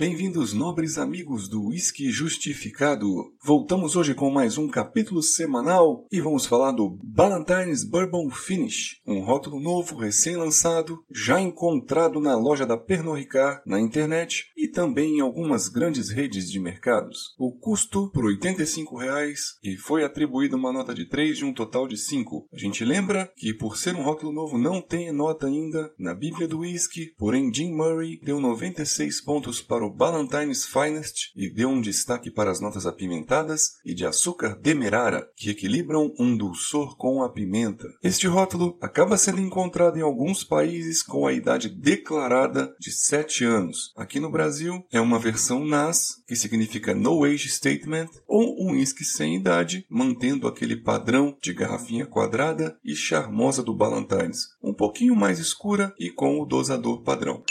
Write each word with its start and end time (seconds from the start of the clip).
Bem-vindos, 0.00 0.54
nobres 0.54 0.96
amigos 0.96 1.46
do 1.46 1.66
Whisky 1.66 2.10
Justificado. 2.10 3.06
Voltamos 3.44 3.96
hoje 3.96 4.14
com 4.14 4.30
mais 4.30 4.56
um 4.56 4.66
capítulo 4.66 5.22
semanal 5.22 6.06
e 6.10 6.22
vamos 6.22 6.46
falar 6.46 6.72
do 6.72 6.98
Ballantines 7.04 7.84
Bourbon 7.84 8.30
Finish, 8.30 8.98
um 9.06 9.20
rótulo 9.20 9.60
novo, 9.60 9.98
recém-lançado, 9.98 11.04
já 11.10 11.38
encontrado 11.38 12.18
na 12.18 12.34
loja 12.34 12.64
da 12.64 12.78
Pernod 12.78 13.20
Ricard, 13.20 13.60
na 13.66 13.78
internet 13.78 14.46
e 14.56 14.68
também 14.68 15.18
em 15.18 15.20
algumas 15.20 15.68
grandes 15.68 16.08
redes 16.08 16.50
de 16.50 16.58
mercados. 16.58 17.34
O 17.38 17.52
custo 17.52 18.10
por 18.10 18.24
85 18.24 18.96
reais 18.96 19.58
e 19.62 19.76
foi 19.76 20.02
atribuído 20.02 20.56
uma 20.56 20.72
nota 20.72 20.94
de 20.94 21.04
3 21.04 21.36
de 21.36 21.44
um 21.44 21.52
total 21.52 21.86
de 21.86 21.98
5. 21.98 22.48
A 22.50 22.56
gente 22.56 22.86
lembra 22.86 23.30
que 23.36 23.52
por 23.52 23.76
ser 23.76 23.94
um 23.94 24.02
rótulo 24.02 24.32
novo 24.32 24.56
não 24.56 24.80
tem 24.80 25.12
nota 25.12 25.46
ainda 25.46 25.92
na 25.98 26.14
Bíblia 26.14 26.48
do 26.48 26.60
Whisky, 26.60 27.12
porém 27.18 27.52
Jim 27.52 27.74
Murray 27.74 28.18
deu 28.22 28.40
96 28.40 29.20
pontos 29.20 29.60
para 29.60 29.84
o 29.84 29.89
o 29.90 29.92
Ballantines 29.92 30.64
Finest 30.64 31.32
e 31.34 31.52
deu 31.52 31.68
um 31.68 31.80
destaque 31.80 32.30
para 32.30 32.48
as 32.48 32.60
notas 32.60 32.86
apimentadas 32.86 33.72
e 33.84 33.92
de 33.92 34.06
açúcar 34.06 34.56
demerara, 34.56 35.28
que 35.36 35.50
equilibram 35.50 36.14
um 36.16 36.36
dulçor 36.36 36.96
com 36.96 37.24
a 37.24 37.28
pimenta. 37.28 37.88
Este 38.00 38.28
rótulo 38.28 38.78
acaba 38.80 39.16
sendo 39.16 39.40
encontrado 39.40 39.98
em 39.98 40.02
alguns 40.02 40.44
países 40.44 41.02
com 41.02 41.26
a 41.26 41.32
idade 41.32 41.68
declarada 41.68 42.72
de 42.78 42.92
7 42.92 43.44
anos. 43.44 43.92
Aqui 43.96 44.20
no 44.20 44.30
Brasil 44.30 44.86
é 44.92 45.00
uma 45.00 45.18
versão 45.18 45.64
NAS, 45.64 46.22
que 46.28 46.36
significa 46.36 46.94
No 46.94 47.24
Age 47.24 47.48
Statement, 47.48 48.10
ou 48.28 48.64
um 48.64 48.72
whisky 48.72 49.04
sem 49.04 49.34
idade, 49.34 49.84
mantendo 49.90 50.46
aquele 50.46 50.76
padrão 50.76 51.36
de 51.42 51.52
garrafinha 51.52 52.06
quadrada 52.06 52.78
e 52.84 52.94
charmosa 52.94 53.60
do 53.60 53.74
Ballantines, 53.74 54.50
um 54.62 54.72
pouquinho 54.72 55.16
mais 55.16 55.40
escura 55.40 55.92
e 55.98 56.10
com 56.10 56.40
o 56.40 56.46
dosador 56.46 57.02
padrão. 57.02 57.42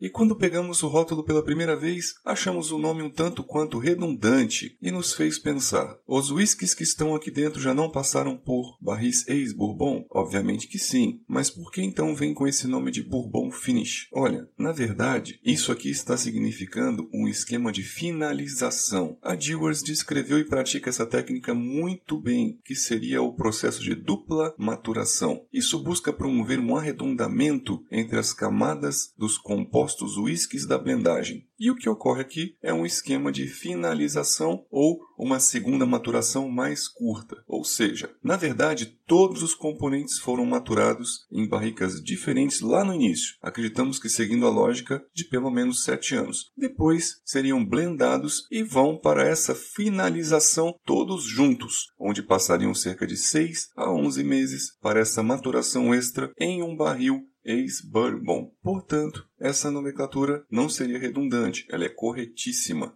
E 0.00 0.08
quando 0.08 0.34
pegamos 0.34 0.82
o 0.82 0.88
rótulo 0.88 1.22
pela 1.22 1.44
primeira 1.44 1.76
vez, 1.76 2.14
achamos 2.24 2.72
o 2.72 2.78
nome 2.78 3.02
um 3.02 3.10
tanto 3.10 3.44
quanto 3.44 3.78
redundante 3.78 4.78
e 4.80 4.90
nos 4.90 5.12
fez 5.12 5.38
pensar: 5.38 5.98
os 6.06 6.30
whiskies 6.30 6.72
que 6.72 6.82
estão 6.82 7.14
aqui 7.14 7.30
dentro 7.30 7.60
já 7.60 7.74
não 7.74 7.90
passaram 7.90 8.34
por 8.34 8.78
barris 8.80 9.28
ex-bourbon? 9.28 10.06
Obviamente 10.10 10.68
que 10.68 10.78
sim, 10.78 11.20
mas 11.28 11.50
por 11.50 11.70
que 11.70 11.82
então 11.82 12.14
vem 12.14 12.32
com 12.32 12.48
esse 12.48 12.66
nome 12.66 12.90
de 12.90 13.02
bourbon 13.02 13.50
finish? 13.50 14.08
Olha, 14.10 14.48
na 14.56 14.72
verdade, 14.72 15.38
isso 15.44 15.70
aqui 15.70 15.90
está 15.90 16.16
significando 16.16 17.06
um 17.12 17.28
esquema 17.28 17.70
de 17.70 17.82
finalização. 17.82 19.18
A 19.20 19.34
Dewars 19.34 19.82
descreveu 19.82 20.38
e 20.38 20.44
pratica 20.44 20.88
essa 20.88 21.04
técnica 21.04 21.54
muito 21.54 22.18
bem, 22.18 22.58
que 22.64 22.74
seria 22.74 23.20
o 23.20 23.34
processo 23.34 23.82
de 23.82 23.94
dupla 23.94 24.54
maturação. 24.56 25.44
Isso 25.52 25.78
busca 25.78 26.10
promover 26.10 26.58
um 26.58 26.74
arredondamento 26.74 27.84
entre 27.90 28.18
as 28.18 28.32
camadas 28.32 29.12
dos 29.18 29.36
compostos 29.36 29.89
compostos 29.90 30.16
whiskies 30.16 30.66
da 30.66 30.78
blendagem. 30.78 31.46
E 31.58 31.70
o 31.70 31.76
que 31.76 31.88
ocorre 31.88 32.22
aqui 32.22 32.56
é 32.62 32.72
um 32.72 32.86
esquema 32.86 33.30
de 33.30 33.46
finalização 33.46 34.64
ou 34.70 35.00
uma 35.18 35.38
segunda 35.38 35.84
maturação 35.84 36.48
mais 36.48 36.88
curta. 36.88 37.36
Ou 37.46 37.64
seja, 37.64 38.10
na 38.22 38.36
verdade, 38.36 38.98
todos 39.06 39.42
os 39.42 39.54
componentes 39.54 40.18
foram 40.18 40.46
maturados 40.46 41.26
em 41.30 41.46
barricas 41.46 42.02
diferentes 42.02 42.60
lá 42.60 42.82
no 42.84 42.94
início. 42.94 43.34
Acreditamos 43.42 43.98
que 43.98 44.08
seguindo 44.08 44.46
a 44.46 44.50
lógica 44.50 45.04
de 45.12 45.24
pelo 45.24 45.50
menos 45.50 45.84
7 45.84 46.14
anos. 46.14 46.50
Depois 46.56 47.20
seriam 47.24 47.62
blendados 47.64 48.46
e 48.50 48.62
vão 48.62 48.96
para 48.96 49.26
essa 49.26 49.54
finalização 49.54 50.74
todos 50.86 51.24
juntos, 51.24 51.92
onde 51.98 52.22
passariam 52.22 52.74
cerca 52.74 53.06
de 53.06 53.16
6 53.16 53.70
a 53.76 53.92
11 53.92 54.24
meses 54.24 54.78
para 54.80 55.00
essa 55.00 55.22
maturação 55.22 55.94
extra 55.94 56.32
em 56.38 56.62
um 56.62 56.74
barril 56.74 57.29
ex-bourbon. 57.44 58.52
Portanto, 58.62 59.26
essa 59.38 59.70
nomenclatura 59.70 60.44
não 60.50 60.68
seria 60.68 60.98
redundante, 60.98 61.66
ela 61.70 61.84
é 61.84 61.88
corretíssima. 61.88 62.94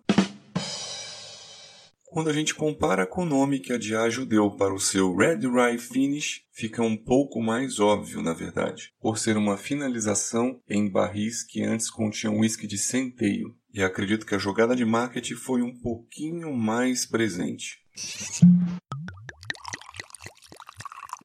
Quando 2.14 2.30
a 2.30 2.32
gente 2.32 2.54
compara 2.54 3.04
com 3.04 3.22
o 3.22 3.26
nome 3.26 3.58
que 3.58 3.72
a 3.72 3.76
Diageo 3.76 4.24
deu 4.24 4.48
para 4.48 4.72
o 4.72 4.78
seu 4.78 5.16
Red 5.16 5.40
Rye 5.48 5.78
Finish, 5.78 6.42
fica 6.52 6.80
um 6.80 6.96
pouco 6.96 7.42
mais 7.42 7.80
óbvio, 7.80 8.22
na 8.22 8.32
verdade, 8.32 8.92
por 9.00 9.18
ser 9.18 9.36
uma 9.36 9.56
finalização 9.56 10.60
em 10.68 10.88
barris 10.88 11.42
que 11.42 11.64
antes 11.64 11.90
continham 11.90 12.38
whisky 12.38 12.68
de 12.68 12.78
centeio. 12.78 13.52
E 13.72 13.82
acredito 13.82 14.24
que 14.24 14.34
a 14.36 14.38
jogada 14.38 14.76
de 14.76 14.84
marketing 14.84 15.34
foi 15.34 15.60
um 15.60 15.76
pouquinho 15.76 16.56
mais 16.56 17.04
presente. 17.04 17.80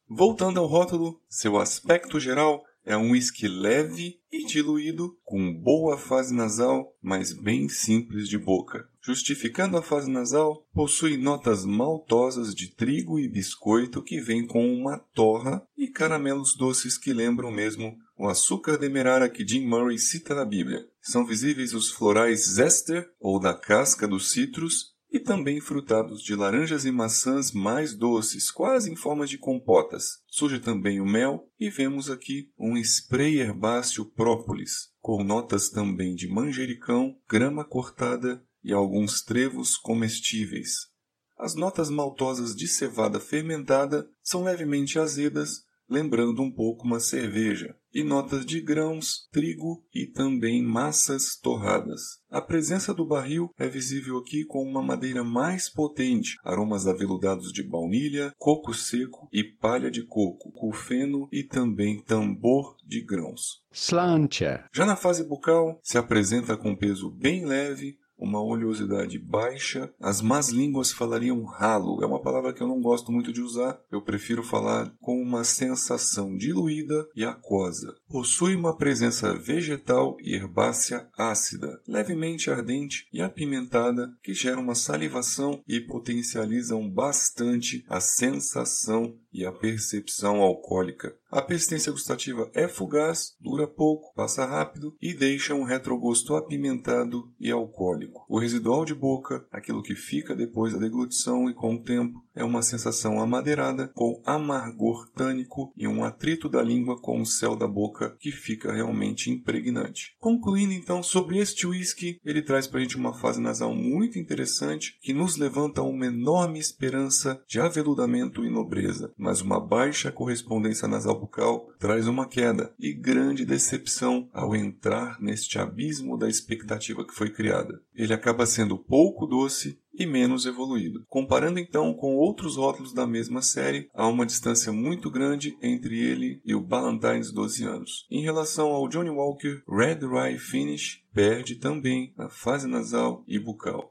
Voltando 0.10 0.60
ao 0.60 0.66
rótulo, 0.66 1.22
seu 1.30 1.60
aspecto 1.60 2.20
geral 2.20 2.64
é 2.90 2.98
um 2.98 3.12
whisky 3.12 3.48
leve 3.48 4.20
e 4.32 4.44
diluído, 4.48 5.16
com 5.24 5.54
boa 5.54 5.96
fase 5.96 6.34
nasal, 6.34 6.92
mas 7.00 7.32
bem 7.32 7.70
simples 7.70 8.28
de 8.28 8.36
boca. 8.36 8.90
Justificando 9.00 9.78
a 9.78 9.82
fase 9.84 10.10
nasal, 10.10 10.68
possui 10.74 11.16
notas 11.16 11.66
maltosas 11.66 12.56
de 12.56 12.74
trigo 12.74 13.20
e 13.20 13.30
biscoito 13.30 14.02
que 14.02 14.20
vêm 14.20 14.44
com 14.48 14.74
uma 14.74 14.98
torra 15.14 15.62
e 15.78 15.88
caramelos 15.88 16.58
doces 16.58 16.98
que 16.98 17.14
lembram 17.14 17.52
mesmo 17.52 17.96
o 18.18 18.28
açúcar 18.28 18.76
demerara 18.76 19.30
que 19.30 19.48
Jim 19.48 19.68
Murray 19.68 20.00
cita 20.00 20.34
na 20.34 20.44
Bíblia. 20.44 20.84
São 21.00 21.24
visíveis 21.24 21.76
os 21.76 21.92
florais 21.92 22.56
zester, 22.56 23.08
ou 23.20 23.40
da 23.40 23.54
casca 23.54 24.08
dos 24.08 24.32
citros, 24.32 24.96
e 25.12 25.20
também 25.20 25.60
frutados 25.60 26.22
de 26.22 26.36
laranjas 26.36 26.86
e 26.86 26.92
maçãs 26.92 27.52
mais 27.52 27.96
doces, 27.96 28.52
quase 28.52 28.92
em 28.92 28.96
forma 28.96 29.26
de 29.26 29.38
compotas. 29.38 30.20
Surge 30.28 30.60
também 30.60 31.02
o 31.02 31.06
mel 31.06 31.50
e 31.60 31.70
vemos 31.70 32.10
aqui 32.10 32.52
um 32.58 32.78
spray 32.78 33.40
herbáceo 33.40 34.06
própolis, 34.06 34.90
com 35.02 35.24
notas 35.24 35.70
também 35.70 36.14
de 36.14 36.28
manjericão, 36.28 37.18
grama 37.28 37.66
cortada 37.66 38.44
e 38.64 38.72
alguns 38.72 39.22
trevos 39.24 39.78
comestíveis. 39.78 40.90
As 41.38 41.56
notas 41.56 41.90
maltosas 41.90 42.56
de 42.56 42.68
cevada 42.68 43.20
fermentada 43.20 44.10
são 44.22 44.44
levemente 44.44 45.00
azedas, 45.00 45.64
lembrando 45.90 46.42
um 46.42 46.52
pouco 46.52 46.86
uma 46.86 47.00
cerveja 47.00 47.76
e 47.94 48.04
notas 48.04 48.46
de 48.46 48.62
grãos, 48.62 49.28
trigo 49.32 49.84
e 49.94 50.06
também 50.06 50.62
massas 50.64 51.36
torradas. 51.36 52.20
A 52.30 52.40
presença 52.40 52.94
do 52.94 53.06
barril 53.06 53.52
é 53.58 53.68
visível 53.68 54.18
aqui 54.18 54.46
com 54.46 54.62
uma 54.64 54.82
madeira 54.82 55.24
mais 55.24 55.68
potente, 55.68 56.36
aromas 56.44 56.86
aveludados 56.86 57.52
de 57.52 57.64
baunilha, 57.64 58.32
coco 58.38 58.74
seco 58.74 59.28
e 59.34 59.44
palha 59.44 59.90
de 59.90 60.04
coco, 60.06 60.52
cufeno 60.52 61.28
e 61.32 61.44
também 61.44 62.02
tambor 62.04 62.76
de 62.86 63.04
grãos. 63.04 63.64
Slantia. 63.72 64.66
Já 64.74 64.86
na 64.86 64.96
fase 64.96 65.24
bucal, 65.24 65.80
se 65.84 65.98
apresenta 65.98 66.56
com 66.56 66.76
peso 66.76 67.10
bem 67.10 67.46
leve, 67.46 67.98
uma 68.20 68.42
oleosidade 68.42 69.18
baixa. 69.18 69.92
As 70.00 70.22
más 70.22 70.50
línguas 70.50 70.92
falariam 70.92 71.44
ralo. 71.44 72.04
É 72.04 72.06
uma 72.06 72.22
palavra 72.22 72.54
que 72.54 72.62
eu 72.62 72.68
não 72.68 72.82
gosto 72.82 73.12
muito 73.12 73.32
de 73.32 73.42
usar. 73.42 73.80
Eu 73.92 74.02
prefiro 74.02 74.44
falar 74.44 74.94
com 75.00 75.22
uma 75.22 75.44
sensação 75.44 76.36
diluída 76.36 77.08
e 77.16 77.24
aquosa. 77.24 77.96
Possui 78.10 78.56
uma 78.56 78.76
presença 78.76 79.34
vegetal 79.34 80.18
e 80.22 80.36
herbácea 80.36 81.08
ácida, 81.18 81.80
levemente 81.88 82.52
ardente 82.52 83.08
e 83.14 83.22
apimentada, 83.22 84.12
que 84.22 84.34
gera 84.34 84.60
uma 84.60 84.76
salivação 84.76 85.62
e 85.68 85.80
potencializam 85.80 86.90
bastante 86.90 87.86
a 87.88 88.00
sensação 88.00 89.16
e 89.32 89.46
a 89.46 89.52
percepção 89.52 90.42
alcoólica. 90.42 91.16
A 91.32 91.42
persistência 91.42 91.92
gustativa 91.92 92.50
é 92.54 92.68
fugaz, 92.68 93.36
dura 93.40 93.68
pouco, 93.68 94.14
passa 94.14 94.46
rápido 94.46 94.96
e 95.02 95.14
deixa 95.14 95.54
um 95.54 95.64
retrogosto 95.64 96.36
apimentado 96.36 97.32
e 97.40 97.52
alcoólico. 97.52 98.26
O 98.30 98.38
residual 98.38 98.86
de 98.86 98.94
boca, 98.94 99.44
aquilo 99.52 99.82
que 99.82 99.96
fica 99.96 100.36
depois 100.36 100.72
da 100.72 100.80
deglutição 100.80 101.50
e 101.50 101.54
com 101.54 101.74
o 101.74 101.82
tempo, 101.82 102.24
é 102.36 102.44
uma 102.44 102.62
sensação 102.62 103.20
amadeirada 103.20 103.88
com 103.96 104.22
amargor 104.24 105.10
tânico 105.10 105.74
e 105.76 105.88
um 105.88 106.04
atrito 106.04 106.48
da 106.48 106.62
língua 106.62 107.02
com 107.02 107.20
o 107.20 107.26
céu 107.26 107.56
da 107.56 107.68
boca 107.68 108.16
que 108.20 108.32
fica 108.32 108.72
realmente 108.72 109.32
impregnante. 109.32 110.16
Concluindo 110.20 110.74
então 110.74 111.02
sobre 111.02 111.40
este 111.40 111.66
whisky, 111.66 112.20
ele 112.24 112.44
traz 112.44 112.68
para 112.68 112.80
a 112.80 112.84
gente 112.84 112.96
uma 112.96 113.14
fase 113.14 113.42
nasal 113.42 113.74
muito 113.74 114.20
interessante 114.20 114.98
que 115.02 115.12
nos 115.12 115.36
levanta 115.36 115.82
uma 115.82 116.06
enorme 116.06 116.60
esperança 116.60 117.42
de 117.48 117.60
aveludamento 117.60 118.46
e 118.46 118.50
nobreza 118.50 119.12
mas 119.18 119.42
uma 119.42 119.60
baixa 119.60 120.12
correspondência 120.12 120.88
nasal 120.88 121.20
bucal 121.20 121.68
traz 121.80 122.08
uma 122.08 122.28
queda 122.28 122.74
e 122.80 122.94
grande 122.94 123.46
decepção 123.46 124.30
ao 124.34 124.56
entrar 124.56 125.20
neste 125.20 125.58
abismo 125.58 126.18
da 126.18 126.30
expectativa 126.30 127.06
que 127.06 127.14
foi 127.14 127.30
criada. 127.30 127.82
Ele 127.96 128.14
acaba 128.20 128.46
sendo 128.46 128.78
pouco 128.78 129.26
doce 129.26 129.80
e 129.94 130.06
menos 130.06 130.46
evoluído. 130.46 131.04
Comparando 131.08 131.60
então 131.60 131.94
com 131.94 132.16
outros 132.16 132.58
rótulos 132.58 132.94
da 132.94 133.08
mesma 133.08 133.42
série, 133.42 133.90
há 133.94 134.08
uma 134.08 134.26
distância 134.26 134.72
muito 134.72 135.10
grande 135.10 135.58
entre 135.62 136.00
ele 136.00 136.42
e 136.46 136.54
o 136.54 136.62
Ballantines 136.62 137.32
12 137.32 137.64
anos. 137.66 138.06
Em 138.12 138.22
relação 138.22 138.70
ao 138.70 138.88
Johnny 138.88 139.10
Walker, 139.10 139.62
Red 139.68 140.00
Rye 140.08 140.38
Finish 140.38 141.02
perde 141.14 141.56
também 141.56 142.14
na 142.18 142.30
fase 142.30 142.68
nasal 142.68 143.24
e 143.28 143.40
bucal. 143.40 143.90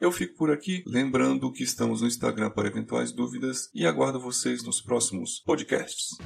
Eu 0.00 0.10
fico 0.10 0.36
por 0.36 0.50
aqui, 0.50 0.82
lembrando 0.84 1.52
que 1.52 1.62
estamos 1.62 2.00
no 2.00 2.08
Instagram 2.08 2.50
para 2.50 2.66
eventuais 2.66 3.12
dúvidas 3.12 3.70
e 3.72 3.86
aguardo 3.86 4.18
vocês 4.18 4.64
nos 4.64 4.80
próximos 4.80 5.40
podcasts. 5.44 6.16